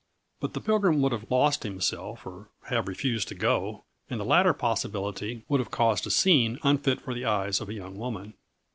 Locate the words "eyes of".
7.25-7.69